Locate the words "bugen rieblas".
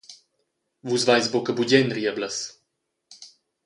1.59-2.43